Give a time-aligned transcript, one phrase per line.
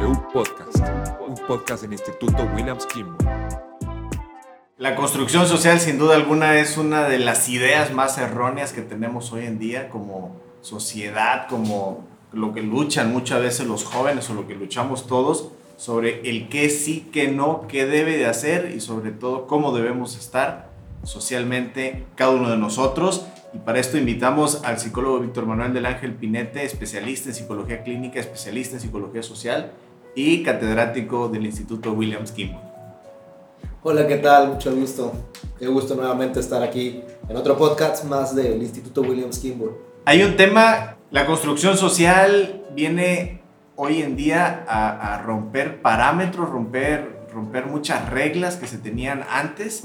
[0.00, 0.78] W Podcast,
[1.26, 3.16] un podcast del Instituto Williams Kimball.
[4.76, 9.32] La construcción social sin duda alguna es una de las ideas más erróneas que tenemos
[9.32, 14.46] hoy en día como sociedad, como lo que luchan muchas veces los jóvenes o lo
[14.46, 19.10] que luchamos todos sobre el qué sí, qué no, qué debe de hacer y sobre
[19.10, 20.70] todo cómo debemos estar
[21.02, 23.26] socialmente cada uno de nosotros.
[23.52, 28.20] Y para esto invitamos al psicólogo Víctor Manuel del Ángel Pinete, especialista en psicología clínica,
[28.20, 29.72] especialista en psicología social
[30.18, 32.60] y catedrático del Instituto Williams Kimball.
[33.84, 34.48] Hola, ¿qué tal?
[34.48, 35.12] Mucho gusto.
[35.60, 39.76] Qué gusto nuevamente estar aquí en otro podcast más del Instituto Williams Kimball.
[40.06, 43.42] Hay un tema, la construcción social viene
[43.76, 49.84] hoy en día a, a romper parámetros, romper, romper muchas reglas que se tenían antes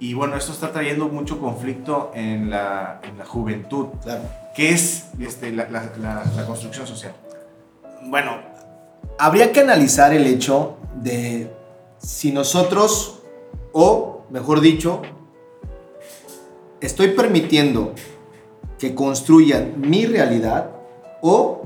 [0.00, 3.86] y bueno, esto está trayendo mucho conflicto en la, en la juventud.
[4.02, 4.22] Claro.
[4.56, 7.12] ¿Qué es este, la, la, la, la construcción social?
[8.02, 8.57] Bueno,
[9.18, 11.50] habría que analizar el hecho de
[11.98, 13.18] si nosotros,
[13.72, 15.02] o mejor dicho,
[16.80, 17.94] estoy permitiendo
[18.78, 20.70] que construyan mi realidad
[21.20, 21.62] o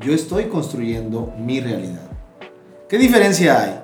[0.00, 2.08] yo estoy construyendo mi realidad.
[2.88, 3.80] ¿Qué diferencia hay?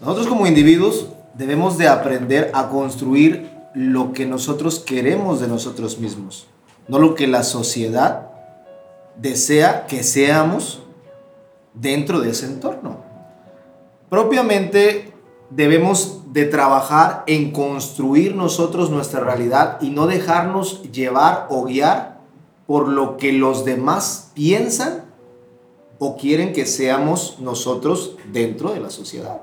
[0.00, 6.46] Nosotros como individuos debemos de aprender a construir lo que nosotros queremos de nosotros mismos,
[6.88, 8.30] no lo que la sociedad
[9.16, 10.82] desea que seamos
[11.74, 12.98] dentro de ese entorno.
[14.08, 15.12] Propiamente
[15.50, 22.20] debemos de trabajar en construir nosotros nuestra realidad y no dejarnos llevar o guiar
[22.66, 25.04] por lo que los demás piensan
[25.98, 29.42] o quieren que seamos nosotros dentro de la sociedad.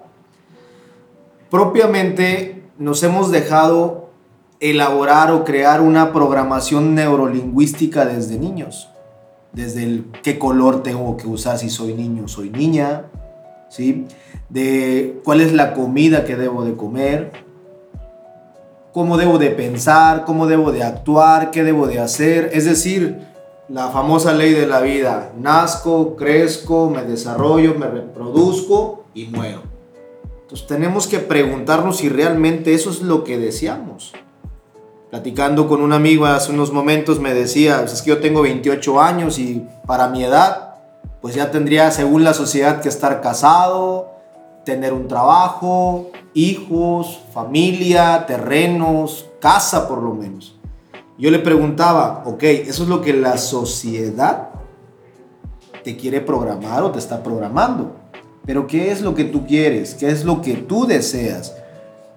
[1.50, 4.10] Propiamente nos hemos dejado
[4.60, 8.90] elaborar o crear una programación neurolingüística desde niños.
[9.58, 13.06] Desde el qué color tengo que usar si soy niño o soy niña,
[13.70, 14.06] ¿sí?
[14.50, 17.32] De cuál es la comida que debo de comer,
[18.94, 22.52] cómo debo de pensar, cómo debo de actuar, qué debo de hacer.
[22.54, 23.18] Es decir,
[23.68, 25.34] la famosa ley de la vida.
[25.40, 29.64] Nazco, crezco, me desarrollo, me reproduzco y muero.
[30.44, 34.14] Entonces tenemos que preguntarnos si realmente eso es lo que deseamos.
[35.18, 39.02] Platicando con un amigo hace unos momentos me decía, pues es que yo tengo 28
[39.02, 40.76] años y para mi edad,
[41.22, 44.12] pues ya tendría según la sociedad que estar casado,
[44.64, 50.56] tener un trabajo, hijos, familia, terrenos, casa por lo menos.
[51.18, 54.50] Yo le preguntaba, ok, ¿eso es lo que la sociedad
[55.84, 57.96] te quiere programar o te está programando?
[58.46, 59.96] Pero ¿qué es lo que tú quieres?
[59.96, 61.56] ¿Qué es lo que tú deseas?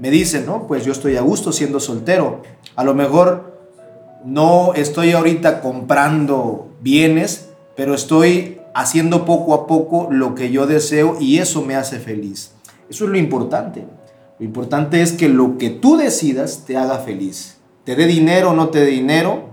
[0.00, 2.40] Me dicen, no, pues yo estoy a gusto siendo soltero.
[2.76, 3.58] A lo mejor
[4.24, 11.16] no estoy ahorita comprando bienes, pero estoy haciendo poco a poco lo que yo deseo
[11.20, 12.52] y eso me hace feliz.
[12.88, 13.84] Eso es lo importante.
[14.38, 17.58] Lo importante es que lo que tú decidas te haga feliz.
[17.84, 19.50] Te dé dinero o no te dé dinero,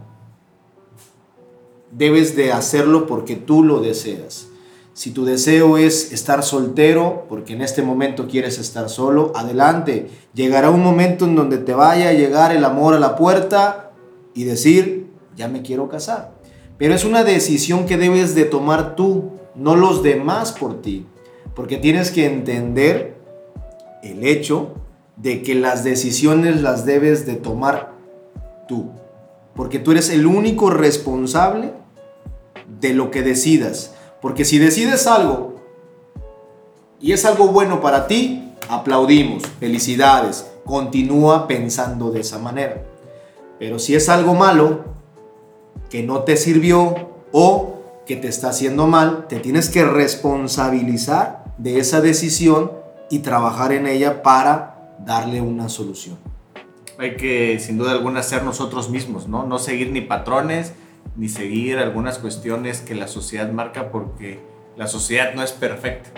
[1.92, 4.48] debes de hacerlo porque tú lo deseas.
[4.98, 10.10] Si tu deseo es estar soltero, porque en este momento quieres estar solo, adelante.
[10.34, 13.92] Llegará un momento en donde te vaya a llegar el amor a la puerta
[14.34, 16.32] y decir, ya me quiero casar.
[16.80, 21.06] Pero es una decisión que debes de tomar tú, no los demás por ti.
[21.56, 23.18] Porque tienes que entender
[24.02, 24.74] el hecho
[25.16, 27.94] de que las decisiones las debes de tomar
[28.68, 28.90] tú.
[29.54, 31.74] Porque tú eres el único responsable
[32.82, 33.94] de lo que decidas.
[34.28, 35.56] Porque si decides algo
[37.00, 42.84] y es algo bueno para ti, aplaudimos, felicidades, continúa pensando de esa manera.
[43.58, 44.84] Pero si es algo malo,
[45.90, 51.80] que no te sirvió o que te está haciendo mal, te tienes que responsabilizar de
[51.80, 52.74] esa decisión
[53.10, 56.18] y trabajar en ella para darle una solución.
[56.98, 59.46] Hay que, sin duda alguna, ser nosotros mismos, ¿no?
[59.46, 60.74] No seguir ni patrones,
[61.18, 64.40] ni seguir algunas cuestiones que la sociedad marca porque
[64.78, 66.12] la sociedad no es perfecta.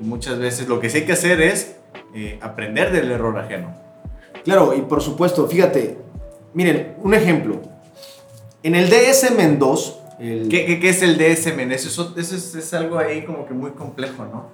[0.00, 1.76] Y muchas veces lo que sí hay que hacer es
[2.14, 3.74] eh, aprender del error ajeno.
[4.44, 5.98] Claro, y por supuesto, fíjate,
[6.54, 7.60] miren, un ejemplo.
[8.62, 10.48] En el DSM 2, el...
[10.48, 11.70] ¿Qué, qué, qué es el DSM?
[11.72, 14.48] Eso, es, eso es, es, algo ahí como que muy complejo, ¿no?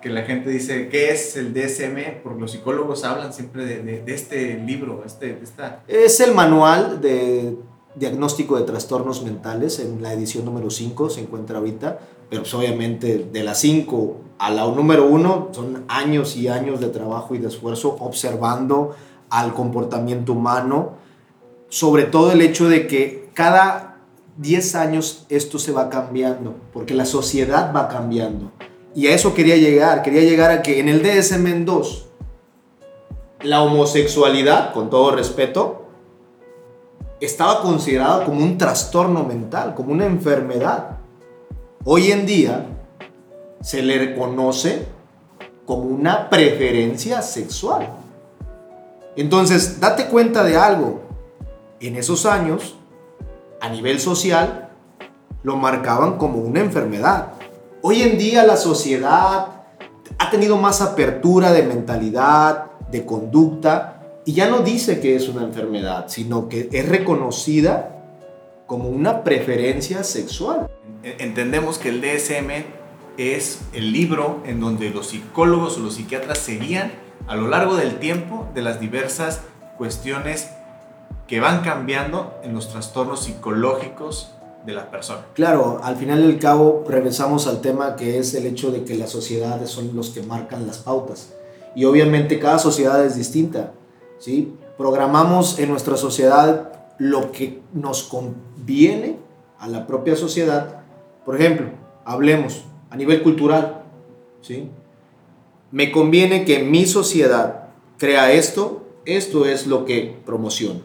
[0.00, 2.22] Que la gente dice, ¿qué es el DSM?
[2.22, 5.82] Porque los psicólogos hablan siempre de, de, de este libro, este, esta...
[5.88, 7.56] Es el manual de
[7.94, 11.98] diagnóstico de trastornos mentales, en la edición número 5 se encuentra ahorita,
[12.28, 16.88] pero pues obviamente de la 5 a la número 1 son años y años de
[16.88, 18.94] trabajo y de esfuerzo observando
[19.28, 20.92] al comportamiento humano,
[21.68, 23.98] sobre todo el hecho de que cada
[24.38, 28.52] 10 años esto se va cambiando, porque la sociedad va cambiando.
[28.94, 32.06] Y a eso quería llegar, quería llegar a que en el DSM 2,
[33.42, 35.79] la homosexualidad, con todo respeto,
[37.20, 40.98] estaba considerada como un trastorno mental, como una enfermedad.
[41.84, 42.66] Hoy en día
[43.60, 44.86] se le reconoce
[45.66, 47.88] como una preferencia sexual.
[49.16, 51.02] Entonces, date cuenta de algo.
[51.80, 52.76] En esos años,
[53.60, 54.70] a nivel social,
[55.42, 57.28] lo marcaban como una enfermedad.
[57.82, 59.46] Hoy en día la sociedad
[60.18, 65.42] ha tenido más apertura de mentalidad, de conducta, y ya no dice que es una
[65.42, 67.96] enfermedad, sino que es reconocida
[68.66, 70.70] como una preferencia sexual.
[71.02, 72.64] Entendemos que el DSM
[73.16, 76.92] es el libro en donde los psicólogos o los psiquiatras seguían
[77.26, 79.42] a lo largo del tiempo de las diversas
[79.76, 80.50] cuestiones
[81.26, 84.32] que van cambiando en los trastornos psicológicos
[84.66, 85.26] de la persona.
[85.34, 89.10] Claro, al final del cabo regresamos al tema que es el hecho de que las
[89.10, 91.32] sociedades son los que marcan las pautas.
[91.74, 93.72] Y obviamente cada sociedad es distinta.
[94.76, 99.16] Programamos en nuestra sociedad lo que nos conviene
[99.58, 100.82] a la propia sociedad.
[101.24, 101.68] Por ejemplo,
[102.04, 103.82] hablemos a nivel cultural.
[104.42, 104.68] ¿sí?
[105.70, 110.80] Me conviene que mi sociedad crea esto, esto es lo que promociono.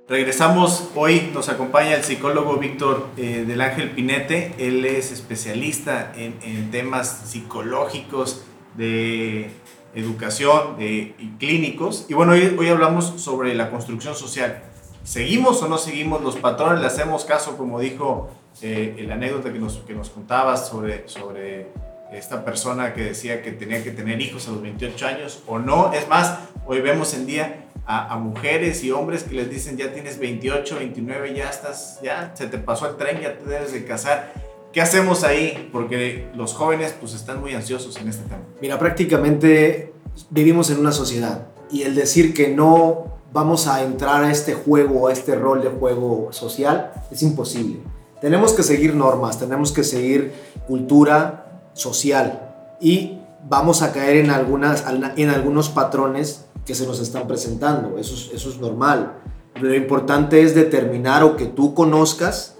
[0.09, 6.71] Regresamos, hoy nos acompaña el psicólogo Víctor eh, del Ángel Pinete, él es especialista en,
[6.71, 8.43] temas psicológicos
[8.75, 9.51] de
[9.95, 12.07] educación de, y clínicos.
[12.09, 14.63] Y bueno, hoy hablamos sobre la construcción social.
[15.05, 16.81] ¿Seguimos o no seguimos los patrones?
[16.81, 18.31] ¿Le hacemos caso, como dijo
[18.63, 21.69] eh, el anécdota que nos, que nos contabas sobre, sobre
[22.11, 25.93] esta persona que decía que tenía que tener hijos a los 28 años o no?
[25.93, 29.93] Es más, hoy vemos en día a, a, mujeres y hombres que les dicen ya
[29.93, 33.85] tienes 28, 29, ya estás, ya se te pasó el tren, ya te debes de
[33.85, 34.33] casar.
[34.73, 35.69] ¿Qué hacemos ahí?
[35.71, 38.43] Porque los jóvenes pues están muy ansiosos en este tema.
[38.63, 39.93] Mira, prácticamente
[40.31, 45.09] vivimos en una sociedad y el decir que no vamos a entrar a este juego,
[45.09, 47.81] a este rol de juego social, es imposible.
[48.21, 50.33] Tenemos que seguir normas, tenemos que seguir
[50.69, 54.85] cultura social y vamos a caer en, algunas,
[55.17, 57.99] en algunos patrones que se nos están presentando.
[57.99, 59.19] Eso es, eso es normal.
[59.61, 62.55] Lo importante es determinar o que tú conozcas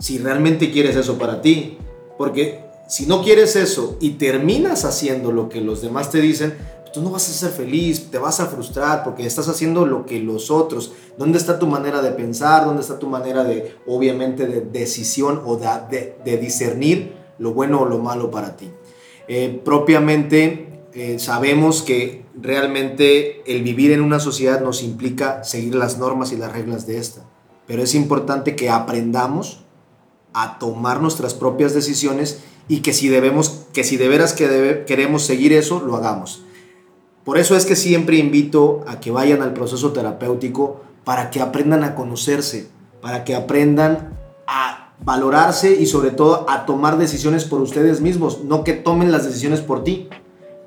[0.00, 1.78] si realmente quieres eso para ti.
[2.18, 6.58] Porque si no quieres eso y terminas haciendo lo que los demás te dicen,
[6.92, 10.20] tú no vas a ser feliz, te vas a frustrar porque estás haciendo lo que
[10.20, 10.92] los otros.
[11.16, 12.64] ¿Dónde está tu manera de pensar?
[12.64, 17.98] ¿Dónde está tu manera de, obviamente, de decisión o de, discernir lo bueno o lo
[17.98, 18.70] malo para ti?
[19.28, 25.98] Eh, propiamente eh, sabemos que realmente el vivir en una sociedad nos implica seguir las
[25.98, 27.22] normas y las reglas de esta.
[27.66, 29.64] Pero es importante que aprendamos
[30.32, 35.52] a tomar nuestras propias decisiones y que si debemos, que si de veras queremos seguir
[35.52, 36.44] eso, lo hagamos.
[37.28, 41.84] Por eso es que siempre invito a que vayan al proceso terapéutico para que aprendan
[41.84, 42.70] a conocerse,
[43.02, 48.64] para que aprendan a valorarse y sobre todo a tomar decisiones por ustedes mismos, no
[48.64, 50.08] que tomen las decisiones por ti.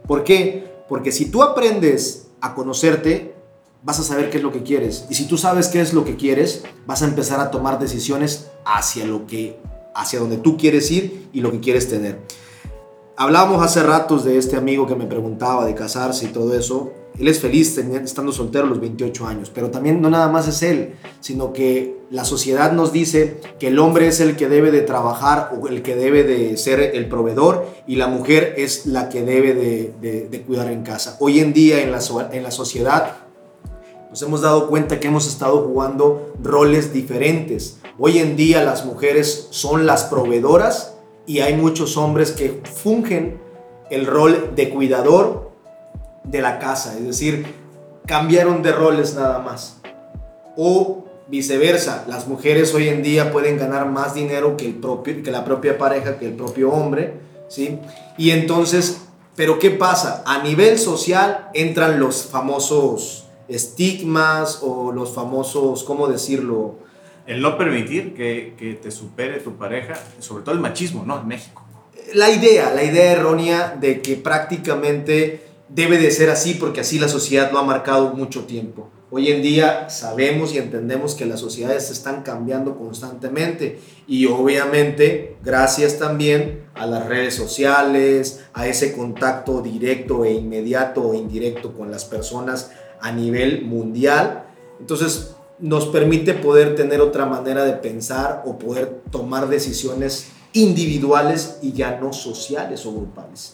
[0.06, 0.72] ¿Por qué?
[0.88, 3.34] Porque si tú aprendes a conocerte,
[3.82, 5.08] vas a saber qué es lo que quieres.
[5.10, 8.52] Y si tú sabes qué es lo que quieres, vas a empezar a tomar decisiones
[8.66, 9.58] hacia lo que
[9.96, 12.20] hacia donde tú quieres ir y lo que quieres tener.
[13.18, 16.94] Hablábamos hace ratos de este amigo que me preguntaba de casarse y todo eso.
[17.20, 20.64] Él es feliz estando soltero a los 28 años, pero también no nada más es
[20.64, 24.82] él, sino que la sociedad nos dice que el hombre es el que debe de
[24.82, 29.24] trabajar o el que debe de ser el proveedor y la mujer es la que
[29.24, 31.18] debe de, cuidar en casa.
[31.20, 32.00] Hoy en día en la,
[32.32, 33.18] en la sociedad
[34.10, 37.78] nos hemos dado cuenta que hemos estado jugando roles diferentes.
[38.00, 43.40] Hoy en día las mujeres son las proveedoras y hay muchos hombres que fungen
[43.90, 45.52] el rol de cuidador
[46.24, 47.46] de la casa, es decir,
[48.06, 49.82] cambiaron de roles nada más.
[50.56, 55.32] O viceversa, las mujeres hoy en día pueden ganar más dinero que, el propio, que
[55.32, 57.14] la propia pareja, que el propio hombre,
[57.48, 57.80] ¿sí?
[58.18, 59.02] Y entonces,
[59.36, 60.24] ¿pero qué pasa?
[60.26, 66.76] A nivel social entran los famosos estigmas o los famosos, ¿cómo decirlo?
[67.32, 71.22] El no permitir que, que te supere tu pareja, sobre todo el machismo, ¿no?
[71.22, 71.66] En México.
[72.14, 77.08] La idea, la idea errónea de que prácticamente debe de ser así porque así la
[77.08, 78.90] sociedad lo ha marcado mucho tiempo.
[79.12, 86.00] Hoy en día sabemos y entendemos que las sociedades están cambiando constantemente y obviamente gracias
[86.00, 92.04] también a las redes sociales, a ese contacto directo e inmediato o indirecto con las
[92.04, 94.44] personas a nivel mundial.
[94.82, 101.72] Entonces nos permite poder tener otra manera de pensar o poder tomar decisiones individuales y
[101.72, 103.54] ya no sociales o grupales.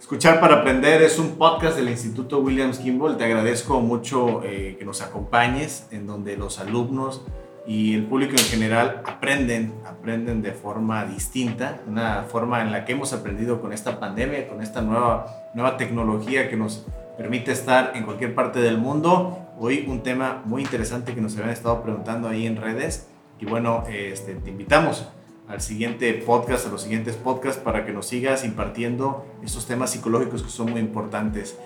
[0.00, 3.16] Escuchar para aprender es un podcast del Instituto Williams Kimball.
[3.16, 7.22] Te agradezco mucho eh, que nos acompañes, en donde los alumnos
[7.66, 12.92] y el público en general aprenden, aprenden de forma distinta, una forma en la que
[12.92, 16.84] hemos aprendido con esta pandemia, con esta nueva, nueva tecnología que nos
[17.16, 19.41] permite estar en cualquier parte del mundo.
[19.58, 23.06] Hoy un tema muy interesante que nos habían estado preguntando ahí en redes.
[23.38, 25.06] Y bueno, este, te invitamos
[25.48, 30.42] al siguiente podcast, a los siguientes podcasts, para que nos sigas impartiendo estos temas psicológicos
[30.42, 31.56] que son muy importantes.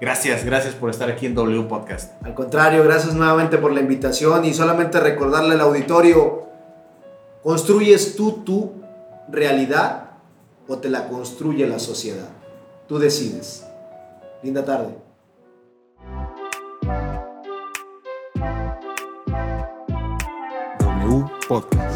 [0.00, 2.22] Gracias, gracias por estar aquí en W Podcast.
[2.22, 6.48] Al contrario, gracias nuevamente por la invitación y solamente recordarle al auditorio,
[7.42, 8.72] ¿construyes tú tu
[9.28, 10.10] realidad
[10.68, 12.28] o te la construye la sociedad?
[12.88, 13.66] Tú decides.
[14.42, 15.05] Linda tarde.
[21.06, 21.95] W Podcast.